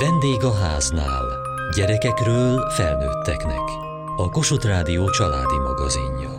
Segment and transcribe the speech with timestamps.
[0.00, 1.24] Vendég a háznál.
[1.76, 3.60] Gyerekekről felnőtteknek.
[4.16, 6.30] A Kossuth Rádió családi magazinja.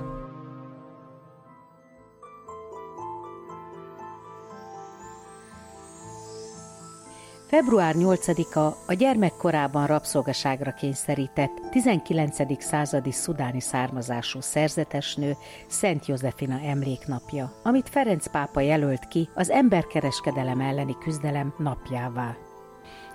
[7.48, 12.64] Február 8-a a gyermekkorában rabszolgaságra kényszerített 19.
[12.64, 15.36] századi szudáni származású szerzetesnő
[15.68, 22.49] Szent Józefina emléknapja, amit Ferenc pápa jelölt ki az emberkereskedelem elleni küzdelem napjává.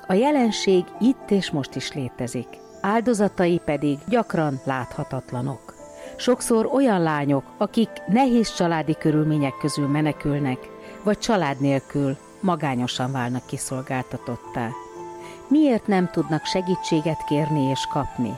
[0.06, 2.48] A jelenség itt és most is létezik,
[2.80, 5.74] áldozatai pedig gyakran láthatatlanok.
[6.16, 10.58] Sokszor olyan lányok, akik nehéz családi körülmények közül menekülnek,
[11.02, 14.68] vagy család nélkül magányosan válnak kiszolgáltatottá.
[15.48, 18.32] Miért nem tudnak segítséget kérni és kapni?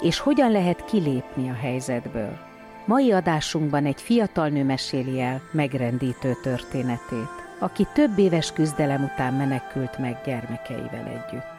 [0.00, 2.38] És hogyan lehet kilépni a helyzetből?
[2.84, 9.98] Mai adásunkban egy fiatal nő meséli el megrendítő történetét, aki több éves küzdelem után menekült
[9.98, 11.54] meg gyermekeivel együtt.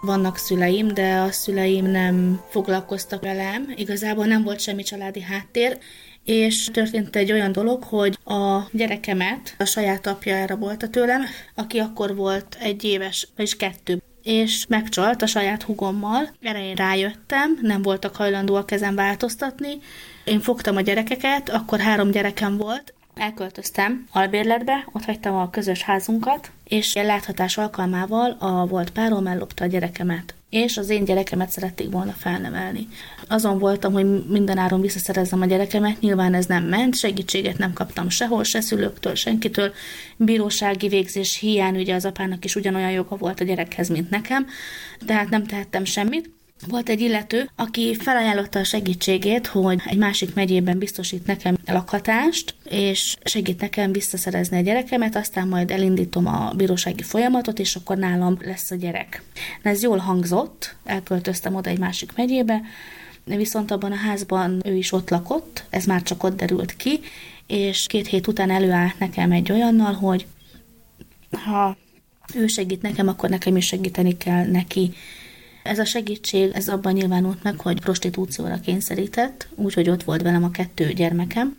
[0.00, 3.72] Vannak szüleim, de a szüleim nem foglalkoztak velem.
[3.76, 5.78] Igazából nem volt semmi családi háttér
[6.24, 11.22] és történt egy olyan dolog, hogy a gyerekemet a saját apja elrabolta tőlem,
[11.54, 16.28] aki akkor volt egy éves, vagyis kettő és megcsalt a saját hugommal.
[16.42, 19.78] Erre én rájöttem, nem voltak hajlandóak ezen változtatni.
[20.24, 26.50] Én fogtam a gyerekeket, akkor három gyerekem volt, Elköltöztem albérletbe, ott hagytam a közös házunkat,
[26.64, 32.12] és láthatás alkalmával a volt párom ellopta a gyerekemet és az én gyerekemet szerették volna
[32.12, 32.88] felnevelni.
[33.28, 38.44] Azon voltam, hogy mindenáron visszaszerezzem a gyerekemet, nyilván ez nem ment, segítséget nem kaptam sehol,
[38.44, 39.72] se szülőktől, senkitől,
[40.16, 44.46] bírósági végzés hiány, ugye az apának is ugyanolyan joga volt a gyerekhez, mint nekem,
[45.06, 46.30] tehát nem tehettem semmit.
[46.68, 53.16] Volt egy illető, aki felajánlotta a segítségét, hogy egy másik megyében biztosít nekem lakhatást, és
[53.24, 58.70] segít nekem visszaszerezni a gyerekemet, aztán majd elindítom a bírósági folyamatot, és akkor nálam lesz
[58.70, 59.22] a gyerek.
[59.62, 62.60] Ez jól hangzott, elköltöztem oda egy másik megyébe,
[63.24, 67.00] viszont abban a házban ő is ott lakott, ez már csak ott derült ki,
[67.46, 70.26] és két hét után előállt nekem egy olyannal, hogy
[71.44, 71.76] ha
[72.34, 74.92] ő segít nekem, akkor nekem is segíteni kell neki.
[75.64, 80.50] Ez a segítség, ez abban nyilvánult meg, hogy prostitúcióra kényszerített, úgyhogy ott volt velem a
[80.50, 81.56] kettő gyermekem.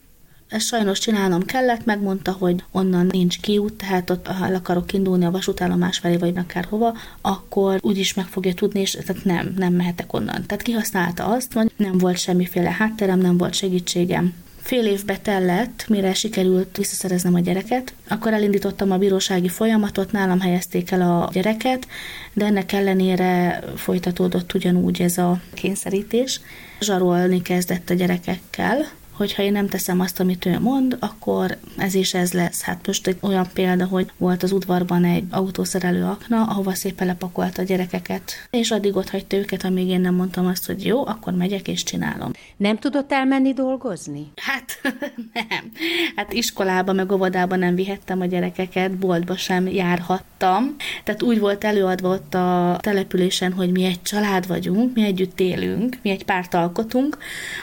[0.47, 5.25] Ezt sajnos csinálnom kellett, megmondta, hogy onnan nincs kiút, tehát ott, ha el akarok indulni
[5.25, 9.73] a vasútállomás felé, vagy akár hova, akkor úgyis meg fogja tudni, és tehát nem, nem
[9.73, 10.45] mehetek onnan.
[10.45, 14.33] Tehát kihasználta azt, hogy nem volt semmiféle hátterem, nem volt segítségem,
[14.65, 17.93] Fél évbe tellett, mire sikerült visszaszereznem a gyereket.
[18.09, 21.87] Akkor elindítottam a bírósági folyamatot, nálam helyezték el a gyereket,
[22.33, 26.39] de ennek ellenére folytatódott ugyanúgy ez a kényszerítés.
[26.79, 32.13] Zsarolni kezdett a gyerekekkel, hogyha én nem teszem azt, amit ő mond, akkor ez is
[32.13, 32.61] ez lesz.
[32.61, 37.61] Hát most egy olyan példa, hogy volt az udvarban egy autószerelő akna, ahova szépen lepakolta
[37.61, 41.33] a gyerekeket, és addig ott hagyta őket, amíg én nem mondtam azt, hogy jó, akkor
[41.33, 42.31] megyek és csinálom.
[42.57, 44.31] Nem tudott elmenni dolgozni?
[44.35, 44.81] Hát
[45.33, 45.71] nem.
[46.15, 50.75] Hát iskolába meg óvodába nem vihettem a gyerekeket, boltba sem járhattam.
[51.03, 55.97] Tehát úgy volt előadva ott a településen, hogy mi egy család vagyunk, mi együtt élünk,
[56.01, 57.17] mi egy párt alkotunk.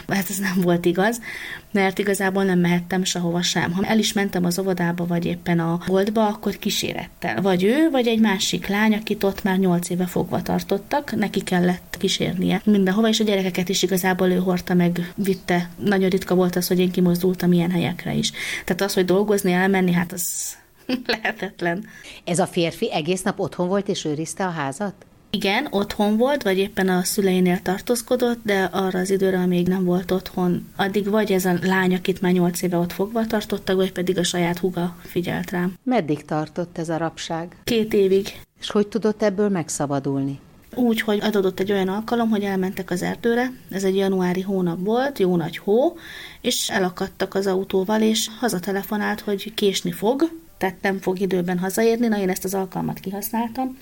[0.07, 1.21] Hát ez nem volt igaz
[1.71, 3.71] mert igazából nem mehettem sehova sem.
[3.71, 7.41] Ha el is mentem az óvodába, vagy éppen a boltba, akkor kísérettel.
[7.41, 11.95] Vagy ő, vagy egy másik lány, akit ott már nyolc éve fogva tartottak, neki kellett
[11.99, 15.69] kísérnie mindenhova, és a gyerekeket is igazából ő hordta meg, vitte.
[15.77, 18.31] Nagyon ritka volt az, hogy én kimozdultam ilyen helyekre is.
[18.65, 20.55] Tehát az, hogy dolgozni, elmenni, hát az
[21.05, 21.85] lehetetlen.
[22.23, 24.93] Ez a férfi egész nap otthon volt és őrizte a házat?
[25.35, 30.11] Igen, otthon volt, vagy éppen a szüleinél tartózkodott, de arra az időre, amíg nem volt
[30.11, 34.17] otthon, addig vagy ez a lány, akit már nyolc éve ott fogva tartottak, vagy pedig
[34.17, 35.73] a saját huga figyelt rám.
[35.83, 37.55] Meddig tartott ez a rapság?
[37.63, 38.39] Két évig.
[38.59, 40.39] És hogy tudott ebből megszabadulni?
[40.75, 45.19] Úgy, hogy adott egy olyan alkalom, hogy elmentek az erdőre, ez egy januári hónap volt,
[45.19, 45.97] jó nagy hó,
[46.41, 50.29] és elakadtak az autóval, és hazatelefonált, hogy késni fog,
[50.63, 53.77] tehát nem fog időben hazaérni, na én ezt az alkalmat kihasználtam.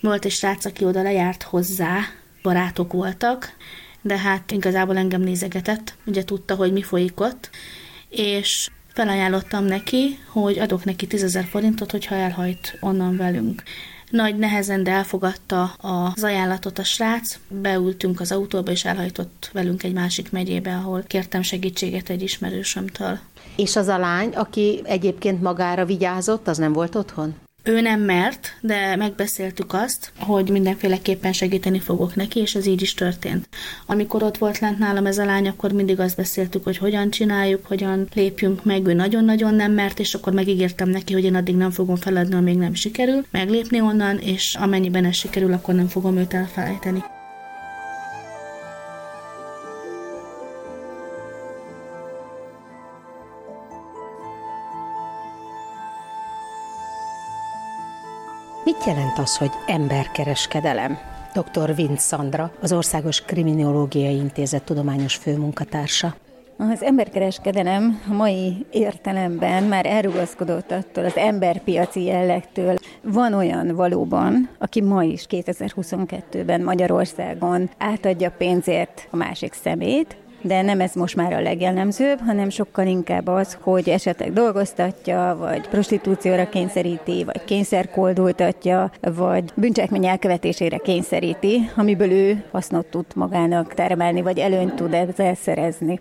[0.00, 1.98] Volt egy srác, aki oda lejárt hozzá,
[2.42, 3.56] barátok voltak,
[4.02, 7.50] de hát igazából engem nézegetett, ugye tudta, hogy mi folyik ott,
[8.08, 13.62] és felajánlottam neki, hogy adok neki 10 forintot, hogyha elhajt onnan velünk.
[14.14, 19.92] Nagy nehezen, de elfogadta az ajánlatot a srác, beültünk az autóba, és elhajtott velünk egy
[19.92, 23.18] másik megyébe, ahol kértem segítséget egy ismerősömtől.
[23.56, 27.34] És az a lány, aki egyébként magára vigyázott, az nem volt otthon?
[27.66, 32.94] Ő nem mert, de megbeszéltük azt, hogy mindenféleképpen segíteni fogok neki, és ez így is
[32.94, 33.48] történt.
[33.86, 37.66] Amikor ott volt lent nálam ez a lány, akkor mindig azt beszéltük, hogy hogyan csináljuk,
[37.66, 38.86] hogyan lépjünk meg.
[38.86, 42.56] Ő nagyon-nagyon nem mert, és akkor megígértem neki, hogy én addig nem fogom feladni, amíg
[42.56, 47.02] nem sikerül, meglépni onnan, és amennyiben ez sikerül, akkor nem fogom őt elfelejteni.
[58.84, 60.98] Mit jelent az, hogy emberkereskedelem?
[61.34, 61.74] Dr.
[61.74, 66.14] Vince Sandra, az Országos Kriminológiai Intézet tudományos főmunkatársa.
[66.56, 72.76] Az emberkereskedelem a mai értelemben már elrugaszkodott attól az emberpiaci jellegtől.
[73.02, 80.16] Van olyan valóban, aki ma is 2022-ben Magyarországon átadja pénzért a másik szemét,
[80.46, 85.68] de nem ez most már a legjellemzőbb, hanem sokkal inkább az, hogy esetleg dolgoztatja, vagy
[85.68, 94.38] prostitúcióra kényszeríti, vagy kényszerkoldultatja, vagy bűncselekmény elkövetésére kényszeríti, amiből ő hasznot tud magának termelni, vagy
[94.38, 96.00] előnyt tud ezzel szerezni.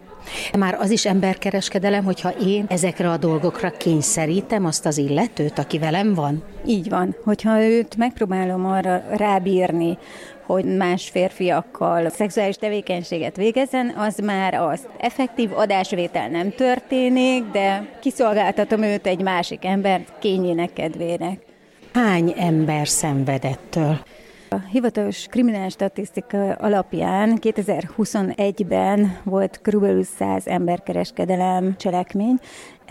[0.57, 6.13] Már az is emberkereskedelem, hogyha én ezekre a dolgokra kényszerítem azt az illetőt, aki velem
[6.13, 6.43] van?
[6.65, 7.15] Így van.
[7.23, 9.97] Hogyha őt megpróbálom arra rábírni,
[10.45, 14.87] hogy más férfiakkal szexuális tevékenységet végezzen, az már az.
[14.97, 21.39] Effektív adásvétel nem történik, de kiszolgáltatom őt egy másik ember kényének kedvének.
[21.93, 23.97] Hány ember szenvedettől?
[24.53, 30.03] A hivatalos kriminális statisztika alapján 2021-ben volt kb.
[30.03, 32.39] 100 emberkereskedelem cselekmény,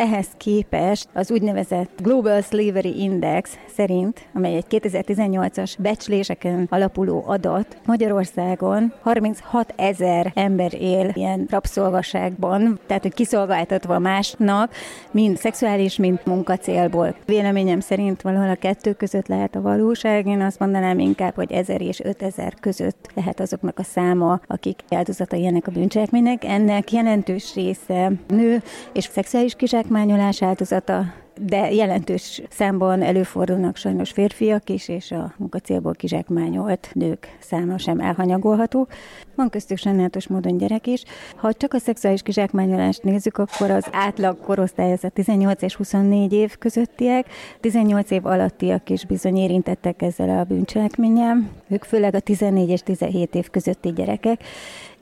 [0.03, 8.93] ehhez képest az úgynevezett Global Slavery Index szerint, amely egy 2018-as becsléseken alapuló adat, Magyarországon
[9.03, 14.75] 36 ezer ember él ilyen rabszolgaságban, tehát hogy kiszolgáltatva másnak,
[15.11, 17.15] mind szexuális, mind munkacélból.
[17.27, 21.81] Véleményem szerint valahol a kettő között lehet a valóság, én azt mondanám inkább, hogy ezer
[21.81, 26.45] és ötezer között lehet azoknak a száma, akik áldozatai ennek a bűncselekménynek.
[26.45, 28.63] Ennek jelentős része nő
[28.93, 31.05] és szexuális kizsák kizsákmányolás áldozata,
[31.41, 38.89] de jelentős számban előfordulnak sajnos férfiak is, és a munkacélból kizsákmányolt nők száma sem elhanyagolható.
[39.35, 41.05] Van köztük sajnálatos módon gyerek is.
[41.37, 46.33] Ha csak a szexuális kizsákmányolást nézzük, akkor az átlag korosztály az a 18 és 24
[46.33, 47.27] év közöttiek,
[47.61, 51.37] 18 év alattiak is bizony érintettek ezzel a bűncselekménnyel.
[51.69, 54.44] Ők főleg a 14 és 17 év közötti gyerekek,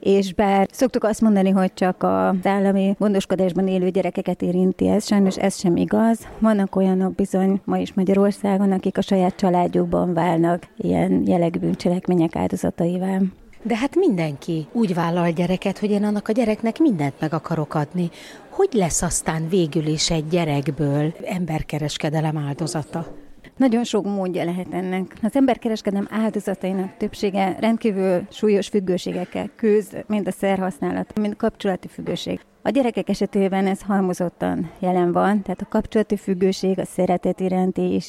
[0.01, 5.37] és bár szoktuk azt mondani, hogy csak az állami gondoskodásban élő gyerekeket érinti ez, sajnos
[5.37, 6.27] ez sem igaz.
[6.39, 13.17] Vannak olyanok bizony ma is Magyarországon, akik a saját családjukban válnak ilyen jellegű bűncselekmények áldozataivá.
[13.63, 18.09] De hát mindenki úgy vállal gyereket, hogy én annak a gyereknek mindent meg akarok adni.
[18.49, 23.07] Hogy lesz aztán végül is egy gyerekből emberkereskedelem áldozata?
[23.57, 25.13] Nagyon sok módja lehet ennek.
[25.21, 32.39] Az emberkereskedem áldozatainak többsége rendkívül súlyos függőségekkel küzd, mind a szerhasználat, mind a kapcsolati függőség.
[32.63, 37.99] A gyerekek esetében ez halmozottan jelen van, tehát a kapcsolati függőség, a szeretet iránti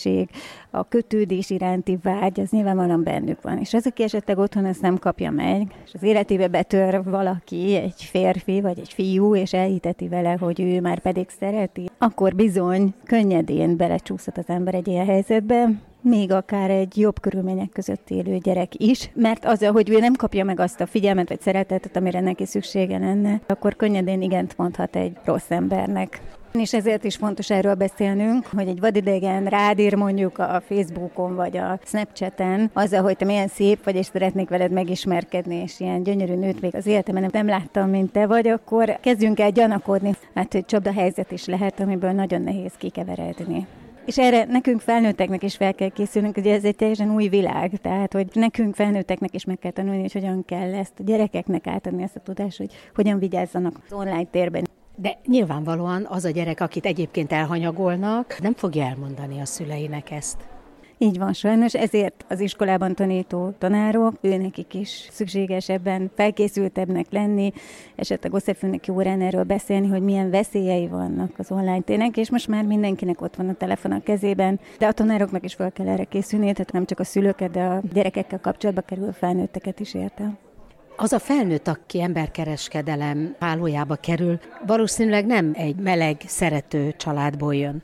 [0.70, 3.58] a kötődés iránti vágy, az nyilvánvalóan bennük van.
[3.58, 8.02] És az, aki esetleg otthon ezt nem kapja meg, és az életébe betör valaki, egy
[8.02, 13.76] férfi vagy egy fiú, és elhiteti vele, hogy ő már pedig szereti, akkor bizony könnyedén
[13.76, 15.68] belecsúszhat az ember egy ilyen helyzetbe,
[16.02, 20.44] még akár egy jobb körülmények között élő gyerek is, mert az, hogy ő nem kapja
[20.44, 25.16] meg azt a figyelmet vagy szeretetet, amire neki szüksége lenne, akkor könnyedén igent mondhat egy
[25.24, 26.20] rossz embernek.
[26.52, 31.78] És ezért is fontos erről beszélnünk, hogy egy vadidegen rádír mondjuk a Facebookon vagy a
[31.84, 36.60] Snapchaten azzal, hogy te milyen szép vagy, és szeretnék veled megismerkedni, és ilyen gyönyörű nőt
[36.60, 40.92] még az életemben nem láttam, mint te vagy, akkor kezdjünk el gyanakodni, mert hogy csapda
[40.92, 43.66] helyzet is lehet, amiből nagyon nehéz kikeveredni.
[44.04, 48.12] És erre nekünk felnőtteknek is fel kell készülnünk, ugye ez egy teljesen új világ, tehát
[48.12, 52.16] hogy nekünk felnőtteknek is meg kell tanulni, hogy hogyan kell ezt a gyerekeknek átadni ezt
[52.16, 54.68] a tudást, hogy hogyan vigyázzanak az online térben.
[54.96, 60.51] De nyilvánvalóan az a gyerek, akit egyébként elhanyagolnak, nem fogja elmondani a szüleinek ezt.
[61.02, 67.52] Így van sajnos, ezért az iskolában tanító tanárok, őnekik is szükséges ebben felkészültebbnek lenni,
[67.94, 72.64] esetleg összefűnek órán erről beszélni, hogy milyen veszélyei vannak az online tényleg, és most már
[72.64, 76.52] mindenkinek ott van a telefon a kezében, de a tanároknak is fel kell erre készülni,
[76.52, 80.38] tehát nem csak a szülőket, de a gyerekekkel kapcsolatba kerül felnőtteket is érte.
[80.96, 87.82] Az a felnőtt, aki emberkereskedelem hálójába kerül, valószínűleg nem egy meleg, szerető családból jön.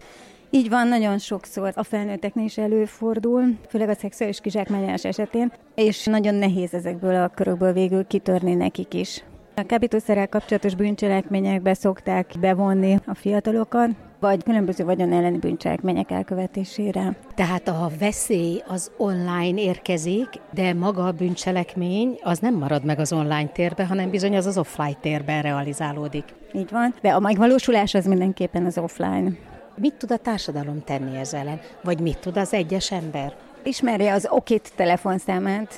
[0.50, 6.34] Így van, nagyon sokszor a felnőtteknél is előfordul, főleg a szexuális kizsákmányás esetén, és nagyon
[6.34, 9.24] nehéz ezekből a körökből végül kitörni nekik is.
[9.56, 13.90] A kábítószerrel kapcsolatos bűncselekményekbe szokták bevonni a fiatalokat,
[14.20, 17.16] vagy különböző vagyon elleni bűncselekmények elkövetésére.
[17.34, 23.12] Tehát a veszély az online érkezik, de maga a bűncselekmény az nem marad meg az
[23.12, 26.24] online térben, hanem bizony az az offline térben realizálódik.
[26.52, 29.47] Így van, de a megvalósulás az mindenképpen az offline.
[29.80, 31.60] Mit tud a társadalom tenni ezzel ellen?
[31.82, 33.34] Vagy mit tud az egyes ember?
[33.62, 35.74] Ismerje az okit telefonszámát,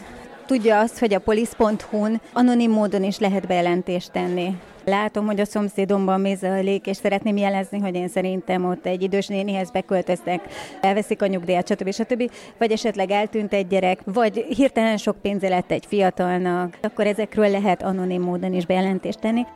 [0.47, 4.57] tudja azt, hogy a polisz.hu-n anonim módon is lehet bejelentést tenni.
[4.85, 9.27] Látom, hogy a szomszédomban mi zajlik, és szeretném jelezni, hogy én szerintem ott egy idős
[9.27, 10.41] nénihez beköltöztek,
[10.81, 11.93] elveszik a nyugdíjat, stb.
[11.93, 12.31] stb.
[12.59, 17.83] Vagy esetleg eltűnt egy gyerek, vagy hirtelen sok pénze lett egy fiatalnak, akkor ezekről lehet
[17.83, 19.47] anonim módon is bejelentést tenni.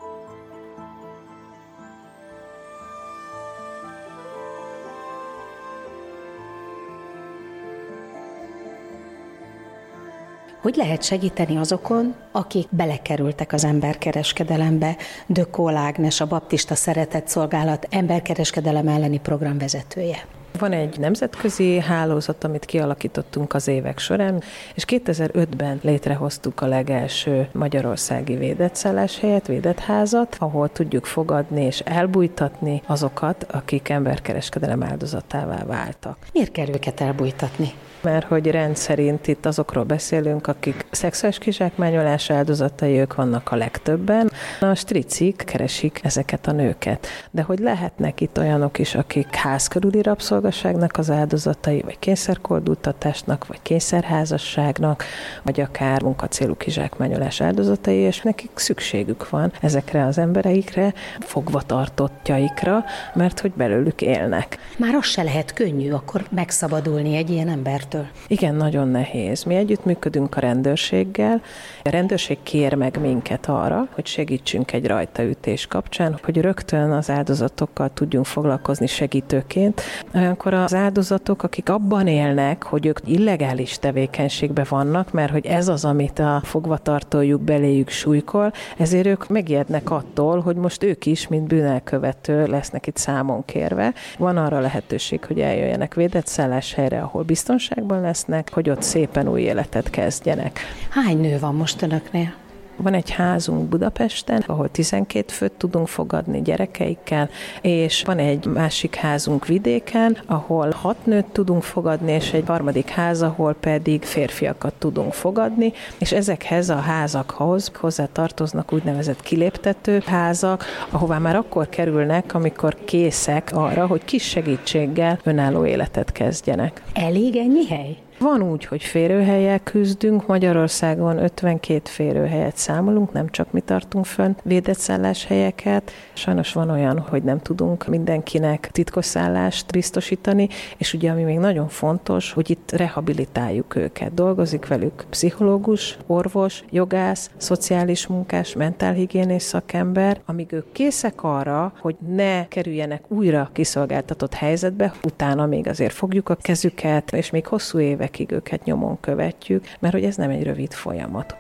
[10.65, 14.97] Hogy lehet segíteni azokon, akik belekerültek az emberkereskedelembe?
[15.27, 20.27] Dökó Ágnes, a Baptista Szeretett Szolgálat emberkereskedelem elleni programvezetője.
[20.59, 24.43] Van egy nemzetközi hálózat, amit kialakítottunk az évek során,
[24.75, 32.83] és 2005-ben létrehoztuk a legelső magyarországi védett szálláshelyet, védett házat, ahol tudjuk fogadni és elbújtatni
[32.87, 36.17] azokat, akik emberkereskedelem áldozatává váltak.
[36.33, 37.73] Miért kell őket elbújtatni?
[38.05, 44.31] Mert hogy rendszerint itt azokról beszélünk, akik szexuális kizsákmányolás áldozatai, ők vannak a legtöbben.
[44.61, 47.07] A stricik keresik ezeket a nőket.
[47.31, 55.05] De hogy lehetnek itt olyanok is, akik házkörüli rabszolgaságnak az áldozatai, vagy kényszerkoldultatásnak, vagy kényszerházasságnak,
[55.43, 62.85] vagy akár munkacélú kizsákmányolás áldozatai, és nekik szükségük van ezekre az embereikre, fogva tartottjaikra,
[63.15, 64.59] mert hogy belőlük élnek.
[64.77, 68.07] Már az se lehet könnyű akkor megszabadulni egy ilyen embertől ettől?
[68.27, 69.43] Igen, nagyon nehéz.
[69.43, 71.43] Mi együttműködünk a rendőrséggel.
[71.83, 77.91] A rendőrség kér meg minket arra, hogy segítsünk egy rajtaütés kapcsán, hogy rögtön az áldozatokkal
[77.95, 79.81] tudjunk foglalkozni segítőként.
[80.15, 85.85] Olyankor az áldozatok, akik abban élnek, hogy ők illegális tevékenységben vannak, mert hogy ez az,
[85.85, 92.47] amit a fogvatartójuk beléjük súlykol, ezért ők megijednek attól, hogy most ők is, mint bűnelkövető
[92.47, 93.95] lesznek itt számon kérve.
[94.19, 99.41] Van arra lehetőség, hogy eljöjjenek védett szálláshelyre, ahol biztonság országban lesznek, hogy ott szépen új
[99.41, 100.61] életet kezdjenek.
[100.91, 102.44] Hány nő van most önöknél?
[102.77, 107.29] Van egy házunk Budapesten, ahol 12 főt tudunk fogadni gyerekeikkel,
[107.61, 113.23] és van egy másik házunk vidéken, ahol 6 nőt tudunk fogadni, és egy harmadik ház,
[113.23, 121.19] ahol pedig férfiakat tudunk fogadni, és ezekhez a házakhoz hozzá tartoznak úgynevezett kiléptető házak, ahová
[121.19, 126.83] már akkor kerülnek, amikor készek arra, hogy kis segítséggel önálló életet kezdjenek.
[126.95, 128.04] Elég ennyi hely?
[128.25, 134.79] Van úgy, hogy férőhelyek küzdünk, Magyarországon 52 férőhelyet számolunk, nem csak mi tartunk fönn védett
[134.79, 135.91] szálláshelyeket.
[136.13, 141.69] Sajnos van olyan, hogy nem tudunk mindenkinek titkos szállást biztosítani, és ugye ami még nagyon
[141.69, 144.15] fontos, hogy itt rehabilitáljuk őket.
[144.15, 152.49] Dolgozik velük pszichológus, orvos, jogász, szociális munkás, mentálhigiénés szakember, amíg ők készek arra, hogy ne
[152.49, 158.33] kerüljenek újra kiszolgáltatott helyzetbe, utána még azért fogjuk a kezüket, és még hosszú évek évekig
[158.33, 161.37] őket nyomon követjük, mert hogy ez nem egy rövid folyamat.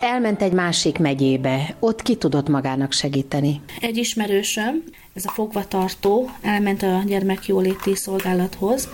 [0.00, 3.60] Elment egy másik megyébe, ott ki tudott magának segíteni?
[3.80, 4.82] Egy ismerősöm,
[5.14, 8.88] ez a fogvatartó, elment a gyermekjóléti szolgálathoz,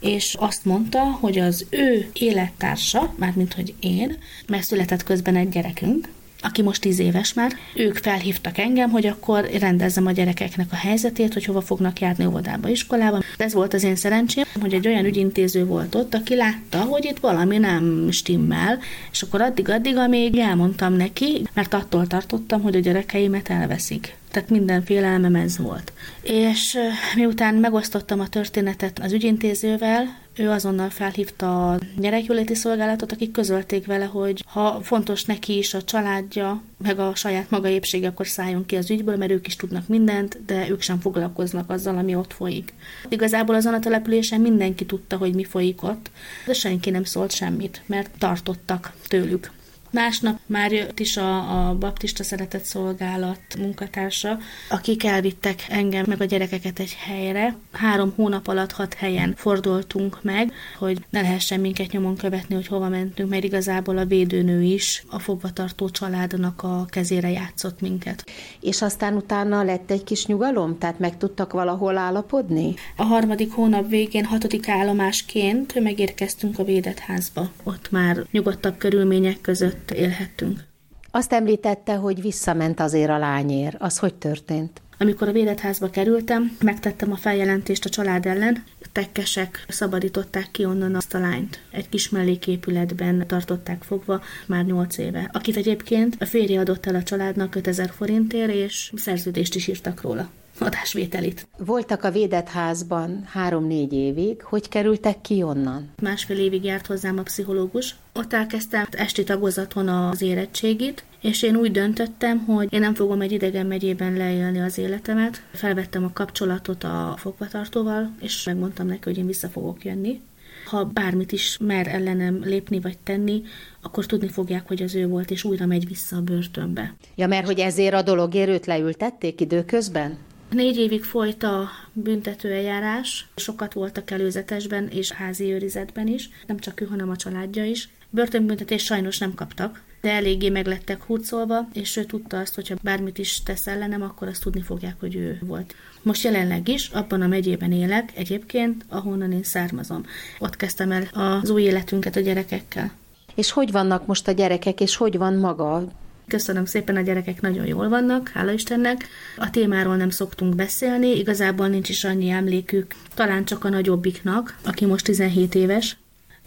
[0.00, 6.08] és azt mondta, hogy az ő élettársa, mármint hogy én, mert született közben egy gyerekünk,
[6.46, 11.32] aki most tíz éves már, ők felhívtak engem, hogy akkor rendezzem a gyerekeknek a helyzetét,
[11.32, 13.20] hogy hova fognak járni óvodába, iskolába.
[13.36, 17.18] Ez volt az én szerencsém, hogy egy olyan ügyintéző volt ott, aki látta, hogy itt
[17.18, 18.78] valami nem stimmel,
[19.12, 24.84] és akkor addig-addig, amíg elmondtam neki, mert attól tartottam, hogy a gyerekeimet elveszik tehát minden
[24.84, 25.92] félelmem ez volt.
[26.22, 26.78] És
[27.14, 34.04] miután megosztottam a történetet az ügyintézővel, ő azonnal felhívta a gyerekjóléti szolgálatot, akik közölték vele,
[34.04, 38.76] hogy ha fontos neki is a családja, meg a saját maga épsége, akkor szálljon ki
[38.76, 42.72] az ügyből, mert ők is tudnak mindent, de ők sem foglalkoznak azzal, ami ott folyik.
[43.08, 46.10] Igazából azon a településen mindenki tudta, hogy mi folyik ott,
[46.46, 49.54] de senki nem szólt semmit, mert tartottak tőlük.
[49.96, 54.38] Másnap már jött is a, a baptista szeretett szolgálat munkatársa,
[54.68, 57.56] akik elvittek engem meg a gyerekeket egy helyre.
[57.72, 62.88] Három hónap alatt hat helyen fordultunk meg, hogy ne lehessen minket nyomon követni, hogy hova
[62.88, 68.24] mentünk, mert igazából a védőnő is a fogvatartó családnak a kezére játszott minket.
[68.60, 70.78] És aztán utána lett egy kis nyugalom?
[70.78, 72.74] Tehát meg tudtak valahol állapodni?
[72.96, 77.50] A harmadik hónap végén, hatodik állomásként megérkeztünk a védett házba.
[77.62, 80.64] Ott már nyugodtabb körülmények között élhettünk.
[81.10, 83.76] Azt említette, hogy visszament azért a lányér.
[83.78, 84.80] Az hogy történt?
[84.98, 90.94] Amikor a védett házba kerültem, megtettem a feljelentést a család ellen, tekkesek szabadították ki onnan
[90.94, 91.60] azt a lányt.
[91.70, 97.02] Egy kis melléképületben tartották fogva már nyolc éve, akit egyébként a férje adott el a
[97.02, 101.48] családnak 5000 forintért, és szerződést is írtak róla adásvételit.
[101.58, 104.42] Voltak a védett házban három-négy évig.
[104.42, 105.90] Hogy kerültek ki onnan?
[106.02, 107.94] Másfél évig járt hozzám a pszichológus.
[108.12, 113.32] Ott elkezdtem esti tagozaton az érettségit, és én úgy döntöttem, hogy én nem fogom egy
[113.32, 115.42] idegen megyében leélni az életemet.
[115.52, 120.20] Felvettem a kapcsolatot a fogvatartóval, és megmondtam neki, hogy én vissza fogok jönni.
[120.66, 123.42] Ha bármit is mer ellenem lépni vagy tenni,
[123.82, 126.94] akkor tudni fogják, hogy az ő volt, és újra megy vissza a börtönbe.
[127.14, 130.18] Ja, mert hogy ezért a dologért őt leültették időközben?
[130.50, 136.84] Négy évig folyt a büntetőeljárás, sokat voltak előzetesben és házi őrizetben is, nem csak ő,
[136.86, 137.88] hanem a családja is.
[138.10, 143.42] Börtönbüntetést sajnos nem kaptak, de eléggé meglettek hurcolva, és ő tudta azt, hogyha bármit is
[143.42, 145.74] tesz ellenem, akkor azt tudni fogják, hogy ő volt.
[146.02, 150.04] Most jelenleg is abban a megyében élek egyébként, ahonnan én származom.
[150.38, 152.92] Ott kezdtem el az új életünket a gyerekekkel.
[153.34, 155.88] És hogy vannak most a gyerekek, és hogy van maga?
[156.28, 159.08] Köszönöm szépen, a gyerekek nagyon jól vannak, hála Istennek.
[159.36, 164.86] A témáról nem szoktunk beszélni, igazából nincs is annyi emlékük, talán csak a nagyobbiknak, aki
[164.86, 165.96] most 17 éves.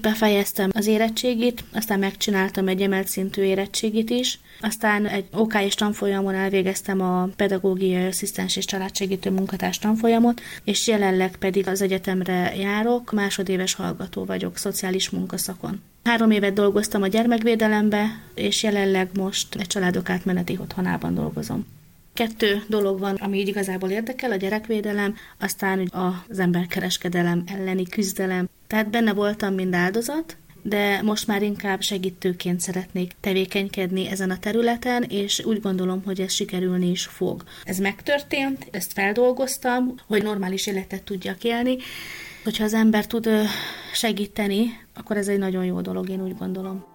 [0.01, 6.34] Befejeztem az érettségit, aztán megcsináltam egy emelt szintű érettségit is, aztán egy OK és tanfolyamon
[6.34, 13.74] elvégeztem a pedagógiai asszisztens és családsegítő munkatárs tanfolyamot, és jelenleg pedig az egyetemre járok, másodéves
[13.74, 15.82] hallgató vagyok szociális munkaszakon.
[16.03, 21.65] Három évet dolgoztam a gyermekvédelembe, és jelenleg most egy családok átmeneti otthonában dolgozom.
[22.13, 28.50] Kettő dolog van, ami így igazából érdekel, a gyerekvédelem, aztán az emberkereskedelem elleni küzdelem.
[28.70, 35.04] Tehát benne voltam, mind áldozat, de most már inkább segítőként szeretnék tevékenykedni ezen a területen,
[35.04, 37.44] és úgy gondolom, hogy ez sikerülni is fog.
[37.64, 41.78] Ez megtörtént, ezt feldolgoztam, hogy normális életet tudjak élni,
[42.44, 43.30] Hogyha az ember tud
[43.94, 46.88] segíteni, akkor ez egy nagyon jó dolog, én úgy gondolom.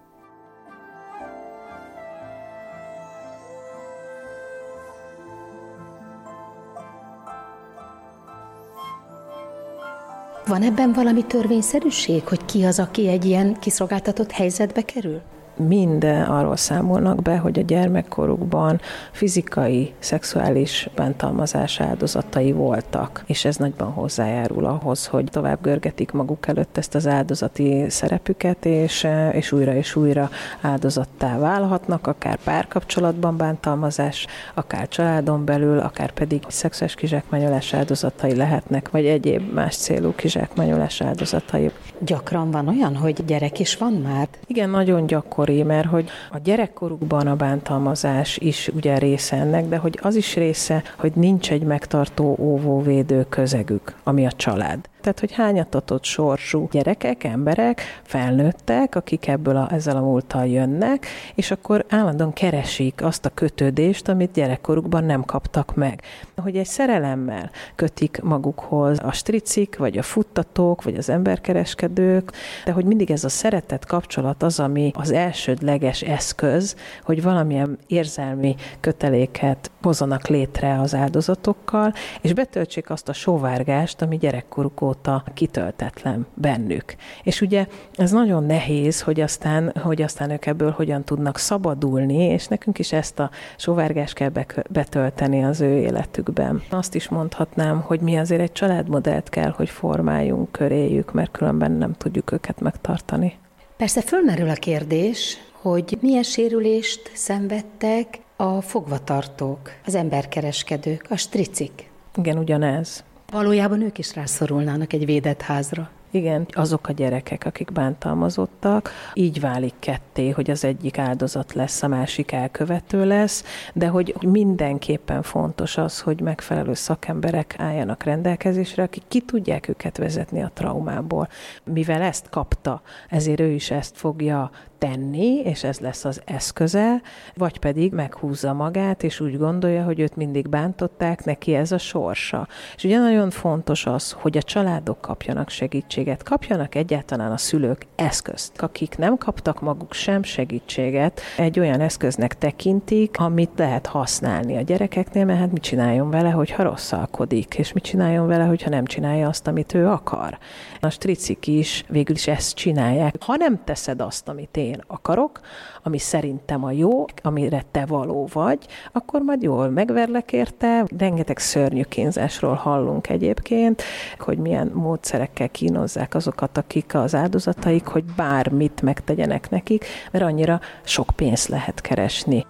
[10.47, 15.21] Van ebben valami törvényszerűség, hogy ki az, aki egy ilyen kiszolgáltatott helyzetbe kerül?
[15.57, 23.91] Mind arról számolnak be, hogy a gyermekkorukban fizikai, szexuális bántalmazás áldozatai voltak, és ez nagyban
[23.91, 29.95] hozzájárul ahhoz, hogy tovább görgetik maguk előtt ezt az áldozati szerepüket, és, és újra és
[29.95, 30.29] újra
[30.61, 39.05] áldozattá válhatnak, akár párkapcsolatban bántalmazás, akár családon belül, akár pedig szexuális kizsákmányolás áldozatai lehetnek, vagy
[39.05, 41.71] egyéb más célú kizsákmányolás áldozatai.
[41.99, 44.27] Gyakran van olyan, hogy gyerek is van már?
[44.47, 49.77] Igen, nagyon gyakori gyerekkori, mert hogy a gyerekkorukban a bántalmazás is ugye része ennek, de
[49.77, 54.89] hogy az is része, hogy nincs egy megtartó óvóvédő közegük, ami a család.
[55.05, 61.51] Tehát, hogy hányatatott sorsú gyerekek, emberek, felnőttek, akik ebből a, ezzel a múlttal jönnek, és
[61.51, 66.01] akkor állandóan keresik azt a kötődést, amit gyerekkorukban nem kaptak meg.
[66.35, 72.31] Hogy egy szerelemmel kötik magukhoz a stricik, vagy a futtatók, vagy az emberkereskedők,
[72.65, 78.55] de hogy mindig ez a szeretet kapcsolat az, ami az elsődleges eszköz, hogy valamilyen érzelmi
[78.79, 86.25] köteléket hozzanak létre az áldozatokkal, és betöltsék azt a sóvárgást, ami gyerekkoruk óta óta kitöltetlen
[86.33, 86.95] bennük.
[87.23, 92.47] És ugye ez nagyon nehéz, hogy aztán, hogy aztán ők ebből hogyan tudnak szabadulni, és
[92.47, 94.31] nekünk is ezt a sovárgást kell
[94.69, 96.61] betölteni az ő életükben.
[96.69, 101.93] Azt is mondhatnám, hogy mi azért egy családmodellt kell, hogy formáljunk köréjük, mert különben nem
[101.93, 103.33] tudjuk őket megtartani.
[103.77, 111.89] Persze fölmerül a kérdés, hogy milyen sérülést szenvedtek a fogvatartók, az emberkereskedők, a stricik.
[112.15, 113.03] Igen, ugyanez.
[113.35, 115.89] Valójában ők is rászorulnának egy védett házra.
[116.11, 121.87] Igen, azok a gyerekek, akik bántalmazottak, így válik ketté, hogy az egyik áldozat lesz, a
[121.87, 123.43] másik elkövető lesz,
[123.73, 130.41] de hogy mindenképpen fontos az, hogy megfelelő szakemberek álljanak rendelkezésre, akik ki tudják őket vezetni
[130.41, 131.27] a traumából.
[131.63, 134.51] Mivel ezt kapta, ezért ő is ezt fogja
[134.85, 137.01] tenni, és ez lesz az eszköze,
[137.35, 142.47] vagy pedig meghúzza magát, és úgy gondolja, hogy őt mindig bántották, neki ez a sorsa.
[142.75, 148.61] És ugye nagyon fontos az, hogy a családok kapjanak segítséget, kapjanak egyáltalán a szülők eszközt.
[148.61, 155.25] Akik nem kaptak maguk sem segítséget, egy olyan eszköznek tekintik, amit lehet használni a gyerekeknél,
[155.25, 159.47] mert hát mit csináljon vele, hogyha rosszalkodik, és mit csináljon vele, hogyha nem csinálja azt,
[159.47, 160.37] amit ő akar.
[160.79, 163.15] A stricik is végül is ezt csinálják.
[163.19, 165.39] Ha nem teszed azt, amit én akarok,
[165.83, 170.85] ami szerintem a jó, amire te való vagy, akkor majd jól megverlek érte.
[170.97, 173.83] Rengeteg szörnyű kínzásról hallunk egyébként,
[174.19, 181.09] hogy milyen módszerekkel kínozzák azokat, akik az áldozataik, hogy bármit megtegyenek nekik, mert annyira sok
[181.15, 182.45] pénzt lehet keresni.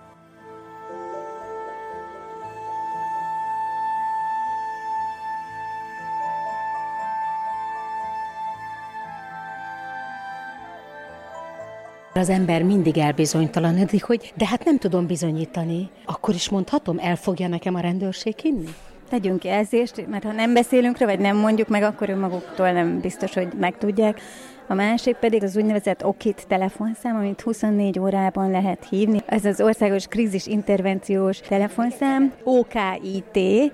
[12.19, 15.89] Az ember mindig elbizonytalanodik, hogy de hát nem tudom bizonyítani.
[16.05, 18.69] Akkor is mondhatom, el fogja nekem a rendőrség hinni?
[19.09, 23.33] Tegyünk jelzést, mert ha nem beszélünk rá, vagy nem mondjuk meg, akkor önmaguktól nem biztos,
[23.33, 24.21] hogy megtudják.
[24.67, 29.21] A másik pedig az úgynevezett OKIT telefonszám, amit 24 órában lehet hívni.
[29.25, 33.71] Ez az országos krízis intervenciós telefonszám, OKIT,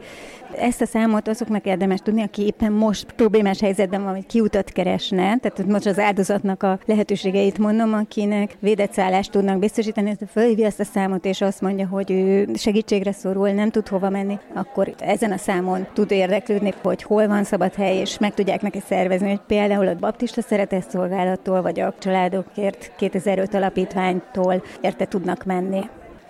[0.58, 5.38] ezt a számot azoknak érdemes tudni, aki éppen most problémás helyzetben van, vagy kiutat keresne.
[5.38, 10.84] Tehát most az áldozatnak a lehetőségeit mondom, akinek védett szállást tudnak biztosítani, fölhívja ezt a
[10.84, 15.38] számot, és azt mondja, hogy ő segítségre szorul, nem tud hova menni, akkor ezen a
[15.38, 19.88] számon tud érdeklődni, hogy hol van szabad hely, és meg tudják neki szervezni, hogy például
[19.88, 20.42] a baptista
[20.82, 25.80] szeretetszolgálattól, vagy a családokért 2005 alapítványtól érte tudnak menni.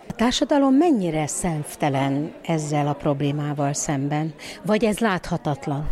[0.07, 4.33] A társadalom mennyire szemtelen ezzel a problémával szemben?
[4.65, 5.89] Vagy ez láthatatlan?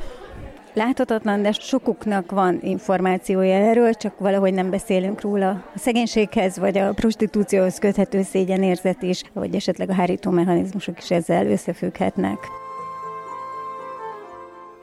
[0.73, 5.49] Láthatatlan, de sokuknak van információja erről, csak valahogy nem beszélünk róla.
[5.49, 11.45] A szegénységhez vagy a prostitúcióhoz köthető szégyenérzet is, vagy esetleg a hárító mechanizmusok is ezzel
[11.45, 12.37] összefügghetnek.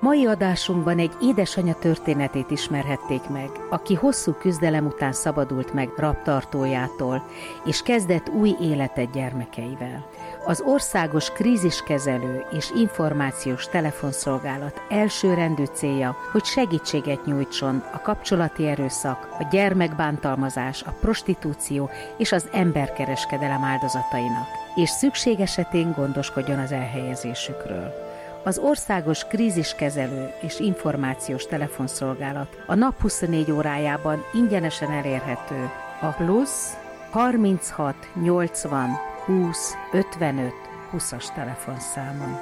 [0.01, 7.27] Mai adásunkban egy édesanyja történetét ismerhették meg, aki hosszú küzdelem után szabadult meg raptartójától,
[7.65, 10.07] és kezdett új életet gyermekeivel.
[10.47, 19.47] Az Országos Kríziskezelő és Információs Telefonszolgálat elsőrendű célja, hogy segítséget nyújtson a kapcsolati erőszak, a
[19.51, 28.06] gyermekbántalmazás, a prostitúció és az emberkereskedelem áldozatainak, és szükség esetén gondoskodjon az elhelyezésükről
[28.47, 36.77] az Országos Kríziskezelő és Információs Telefonszolgálat a nap 24 órájában ingyenesen elérhető a plusz
[37.11, 38.91] 36 80
[39.25, 40.53] 20 55
[40.93, 42.39] 20-as telefonszámon.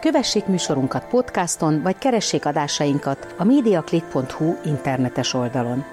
[0.00, 5.84] Kövessék műsorunkat podcaston, vagy keressék adásainkat a mediaclick.hu internetes oldalon.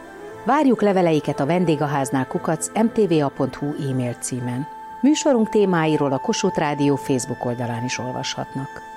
[0.45, 4.67] Várjuk leveleiket a vendégháznál kukac mtva.hu e-mail címen.
[5.01, 8.90] Műsorunk témáiról a Kossuth Rádió Facebook oldalán is olvashatnak.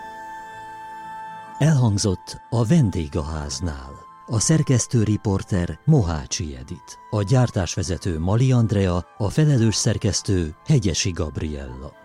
[1.64, 3.92] Elhangzott a vendégháznál.
[4.26, 12.03] A szerkesztő riporter Mohácsi Edit, a gyártásvezető Mali Andrea, a felelős szerkesztő Hegyesi Gabriella.